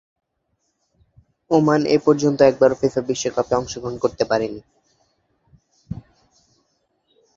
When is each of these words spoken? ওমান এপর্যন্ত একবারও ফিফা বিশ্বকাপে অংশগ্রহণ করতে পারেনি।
ওমান 1.51 1.81
এপর্যন্ত 1.97 2.39
একবারও 2.43 2.79
ফিফা 2.81 3.01
বিশ্বকাপে 3.09 3.53
অংশগ্রহণ 3.55 3.95
করতে 4.03 4.23
পারেনি। 4.31 4.61